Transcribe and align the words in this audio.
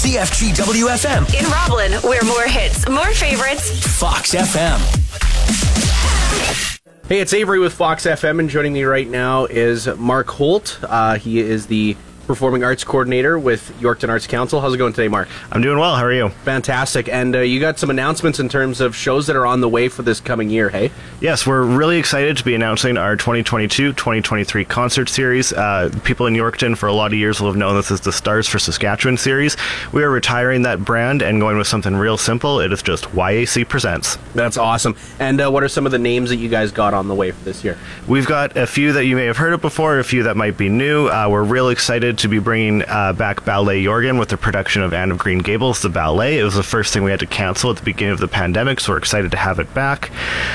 CFG 0.00 0.56
WFM. 0.56 1.28
In 1.38 1.44
Roblin, 1.50 1.92
we're 2.02 2.24
more 2.24 2.44
hits, 2.44 2.88
more 2.88 3.12
favorites. 3.12 3.86
Fox 3.98 4.34
FM. 4.34 4.78
Hey, 7.06 7.20
it's 7.20 7.34
Avery 7.34 7.58
with 7.58 7.74
Fox 7.74 8.06
FM, 8.06 8.38
and 8.40 8.48
joining 8.48 8.72
me 8.72 8.84
right 8.84 9.06
now 9.06 9.44
is 9.44 9.86
Mark 9.98 10.28
Holt. 10.28 10.78
Uh, 10.82 11.18
he 11.18 11.38
is 11.38 11.66
the 11.66 11.98
Performing 12.30 12.62
Arts 12.62 12.84
Coordinator 12.84 13.40
with 13.40 13.72
Yorkton 13.80 14.08
Arts 14.08 14.28
Council. 14.28 14.60
How's 14.60 14.72
it 14.72 14.76
going 14.76 14.92
today, 14.92 15.08
Mark? 15.08 15.26
I'm 15.50 15.62
doing 15.62 15.80
well. 15.80 15.96
How 15.96 16.04
are 16.04 16.12
you? 16.12 16.28
Fantastic. 16.28 17.08
And 17.08 17.34
uh, 17.34 17.40
you 17.40 17.58
got 17.58 17.80
some 17.80 17.90
announcements 17.90 18.38
in 18.38 18.48
terms 18.48 18.80
of 18.80 18.94
shows 18.94 19.26
that 19.26 19.34
are 19.34 19.46
on 19.46 19.60
the 19.60 19.68
way 19.68 19.88
for 19.88 20.02
this 20.02 20.20
coming 20.20 20.48
year, 20.48 20.68
hey? 20.68 20.92
Yes, 21.20 21.44
we're 21.44 21.64
really 21.64 21.98
excited 21.98 22.36
to 22.36 22.44
be 22.44 22.54
announcing 22.54 22.96
our 22.96 23.16
2022 23.16 23.94
2023 23.94 24.64
concert 24.64 25.08
series. 25.08 25.52
Uh, 25.52 25.90
people 26.04 26.28
in 26.28 26.34
Yorkton 26.34 26.78
for 26.78 26.86
a 26.86 26.92
lot 26.92 27.12
of 27.12 27.18
years 27.18 27.40
will 27.40 27.48
have 27.48 27.56
known 27.56 27.74
this 27.74 27.90
as 27.90 28.00
the 28.00 28.12
Stars 28.12 28.46
for 28.46 28.60
Saskatchewan 28.60 29.16
series. 29.16 29.56
We 29.92 30.04
are 30.04 30.10
retiring 30.10 30.62
that 30.62 30.84
brand 30.84 31.22
and 31.22 31.40
going 31.40 31.58
with 31.58 31.66
something 31.66 31.96
real 31.96 32.16
simple. 32.16 32.60
It 32.60 32.70
is 32.72 32.80
just 32.80 33.06
YAC 33.06 33.68
Presents. 33.68 34.18
That's 34.36 34.56
awesome. 34.56 34.94
And 35.18 35.40
uh, 35.40 35.50
what 35.50 35.64
are 35.64 35.68
some 35.68 35.84
of 35.84 35.90
the 35.90 35.98
names 35.98 36.30
that 36.30 36.36
you 36.36 36.48
guys 36.48 36.70
got 36.70 36.94
on 36.94 37.08
the 37.08 37.14
way 37.16 37.32
for 37.32 37.44
this 37.44 37.64
year? 37.64 37.76
We've 38.06 38.26
got 38.26 38.56
a 38.56 38.68
few 38.68 38.92
that 38.92 39.06
you 39.06 39.16
may 39.16 39.24
have 39.24 39.36
heard 39.36 39.52
of 39.52 39.60
before, 39.60 39.98
a 39.98 40.04
few 40.04 40.22
that 40.22 40.36
might 40.36 40.56
be 40.56 40.68
new. 40.68 41.08
Uh, 41.08 41.26
we're 41.28 41.42
real 41.42 41.70
excited 41.70 42.19
to 42.22 42.28
be 42.28 42.38
bringing 42.38 42.82
uh, 42.88 43.12
back 43.12 43.44
Ballet 43.44 43.84
Jorgen 43.84 44.18
with 44.18 44.28
the 44.28 44.36
production 44.36 44.82
of 44.82 44.92
Anne 44.92 45.10
of 45.10 45.18
Green 45.18 45.38
Gables, 45.38 45.82
the 45.82 45.88
ballet. 45.88 46.38
It 46.38 46.44
was 46.44 46.54
the 46.54 46.62
first 46.62 46.92
thing 46.92 47.02
we 47.02 47.10
had 47.10 47.20
to 47.20 47.26
cancel 47.26 47.70
at 47.70 47.76
the 47.76 47.82
beginning 47.82 48.12
of 48.12 48.20
the 48.20 48.28
pandemic, 48.28 48.80
so 48.80 48.92
we're 48.92 48.98
excited 48.98 49.30
to 49.30 49.36
have 49.36 49.58
it 49.58 49.72
back. 49.74 50.10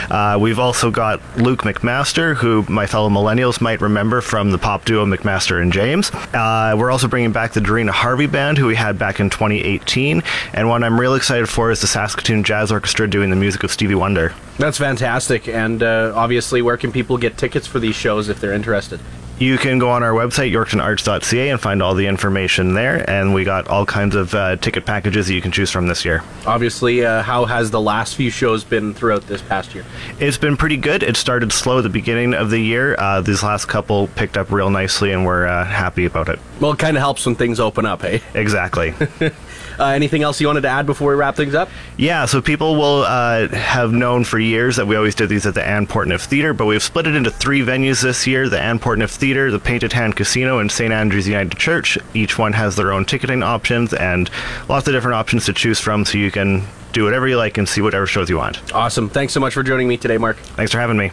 Uh, 0.10 0.38
we've 0.40 0.60
also 0.60 0.92
got 0.92 1.22
Luke 1.38 1.62
McMaster, 1.64 2.36
who 2.36 2.64
my 2.70 2.86
fellow 2.86 3.10
millennials 3.10 3.62
might 3.62 3.82
remember 3.82 4.22
from 4.22 4.52
the 4.52 4.58
pop 4.58 4.86
duo 4.86 5.06
McMaster 5.06 5.62
and 5.62 5.72
James. 5.74 6.12
Uh, 6.34 6.76
we're 6.78 6.92
also 6.92 7.08
bringing 7.08 7.32
back 7.32 7.54
the 7.54 7.60
Dorina 7.60 7.92
Harvey 7.92 8.28
Band, 8.28 8.58
who 8.58 8.68
we 8.68 8.76
had 8.76 8.98
back 8.98 9.20
in 9.20 9.30
2018. 9.30 10.24
And 10.54 10.70
one 10.70 10.84
I'm 10.84 11.00
really 11.00 11.18
excited 11.18 11.50
for 11.50 11.72
is 11.72 11.82
the 11.82 11.88
Saskatoon 11.88 12.44
Jazz 12.44 12.72
Orchestra 12.72 13.08
doing 13.08 13.30
the 13.30 13.36
music 13.36 13.64
of 13.64 13.72
Stevie 13.72 13.96
Wonder. 13.96 14.34
That's 14.58 14.78
fantastic. 14.78 15.48
And 15.48 15.84
uh, 15.84 16.14
obviously, 16.16 16.62
where 16.62 16.78
can 16.78 16.92
people 16.92 17.18
get 17.18 17.38
tickets 17.38 17.68
for 17.68 17.80
these 17.80 17.96
shows 17.96 18.30
if 18.30 18.40
they're 18.40 18.54
interested? 18.54 19.00
You 19.38 19.58
can 19.58 19.80
go 19.80 19.90
on 19.90 20.02
our 20.02 20.14
website, 20.14 20.54
yorktonarts.ca, 20.54 21.50
and 21.50 21.60
find 21.60 21.82
all 21.82 21.94
the 21.94 22.08
information 22.08 22.74
there. 22.74 23.10
And 23.10 23.34
we 23.34 23.44
got 23.44 23.68
all 23.68 23.86
kinds 23.86 24.16
of 24.16 24.34
uh, 24.34 24.56
ticket 24.56 24.86
packages 24.86 25.28
that 25.28 25.34
you 25.34 25.42
can 25.42 25.52
choose 25.52 25.70
from 25.72 25.88
this 25.88 26.06
year. 26.06 26.24
Obviously, 26.46 27.06
uh, 27.06 27.22
how 27.22 27.44
has 27.44 27.70
the 27.70 27.82
last 27.82 28.16
few 28.16 28.30
shows 28.30 28.64
been 28.64 28.94
throughout 28.94 29.24
this 29.28 29.42
past 29.42 29.76
year? 29.76 29.84
It's 30.20 30.38
been 30.38 30.56
pretty 30.56 30.78
good. 30.78 31.04
It 31.04 31.18
started 31.18 31.52
slow 31.52 31.80
at 31.80 31.82
the 31.82 31.90
beginning 31.90 32.34
of 32.34 32.50
the 32.50 32.60
year. 32.60 32.96
Uh, 32.98 33.20
these 33.20 33.44
last 33.44 33.66
couple 33.66 34.08
picked 34.08 34.38
up 34.38 34.52
real 34.52 34.70
nicely, 34.70 35.12
and 35.12 35.26
we're 35.26 35.48
uh, 35.48 35.66
happy 35.66 36.06
about 36.06 36.30
it. 36.30 36.40
Well, 36.62 36.72
it 36.72 36.80
kind 36.80 36.96
of 36.96 37.02
helps 37.02 37.26
when 37.26 37.36
things 37.36 37.60
open 37.60 37.86
up, 37.86 38.04
hey? 38.04 38.22
Exactly. 38.34 38.94
Uh, 39.78 39.88
anything 39.88 40.24
else 40.24 40.40
you 40.40 40.48
wanted 40.48 40.62
to 40.62 40.70
add 40.70 40.86
before 40.86 41.10
we 41.10 41.16
wrap 41.16 41.36
things 41.36 41.54
up? 41.54 41.68
Yeah, 41.98 42.28
so 42.28 42.42
people 42.42 42.78
will 42.78 43.02
uh, 43.02 43.50
have 43.50 43.92
known 43.92 44.24
for 44.24 44.40
years 44.40 44.78
that 44.78 44.88
we 44.88 44.96
always 44.96 45.16
did 45.16 45.28
these 45.28 45.46
at 45.46 45.54
the 45.54 45.68
Anne 45.68 45.86
Portnuff 45.86 46.22
Theatre, 46.22 46.54
but 46.54 46.66
we've 46.66 46.82
split 46.82 47.08
it 47.08 47.14
into 47.14 47.30
three 47.30 47.60
venues 47.60 48.02
this 48.02 48.26
year 48.26 48.48
the 48.48 48.58
Ann 48.58 48.76
Anne 48.76 48.80
Portnuff 48.80 49.12
Theatre, 49.26 49.50
the 49.50 49.58
Painted 49.58 49.92
Hand 49.92 50.16
Casino, 50.16 50.60
and 50.60 50.72
St. 50.72 50.94
Andrew's 50.94 51.28
United 51.28 51.58
Church. 51.58 51.98
Each 52.14 52.38
one 52.38 52.54
has 52.54 52.76
their 52.76 52.94
own 52.94 53.06
ticketing 53.06 53.42
options 53.42 53.92
and 53.92 54.30
lots 54.70 54.88
of 54.88 54.94
different 54.94 55.16
options 55.16 55.46
to 55.46 55.54
choose 55.54 55.80
from 55.80 56.06
so 56.06 56.20
you 56.20 56.30
can 56.30 56.64
do 56.94 57.06
whatever 57.06 57.28
you 57.28 57.36
like 57.36 57.58
and 57.58 57.68
see 57.68 57.82
whatever 57.82 58.06
shows 58.06 58.30
you 58.30 58.38
want. 58.38 58.62
Awesome. 58.72 59.10
Thanks 59.10 59.34
so 59.34 59.40
much 59.40 59.56
for 59.56 59.64
joining 59.64 59.88
me 59.88 59.98
today, 59.98 60.20
Mark. 60.20 60.38
Thanks 60.38 60.72
for 60.72 60.80
having 60.80 60.96
me. 60.96 61.12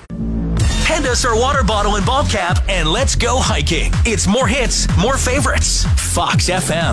Hand 0.85 1.07
us 1.07 1.25
our 1.25 1.35
water 1.35 1.65
bottle 1.65 1.97
and 1.97 2.05
ball 2.05 2.25
cap 2.27 2.63
and 2.69 2.87
let's 2.87 3.15
go 3.15 3.39
hiking. 3.39 3.91
It's 4.05 4.27
more 4.27 4.47
hits, 4.47 4.95
more 4.99 5.17
favorites. 5.17 5.85
Fox 5.97 6.51
FM. 6.51 6.91